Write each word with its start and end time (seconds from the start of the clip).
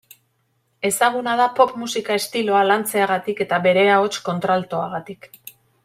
Ezaguna 0.89 1.35
da 1.41 1.45
pop 1.59 1.75
musika 1.83 2.17
estiloa 2.21 2.63
lantzeagatik 2.71 3.45
eta 3.47 3.61
bere 3.69 3.85
ahots 3.99 4.23
kontraltoagatik. 4.31 5.31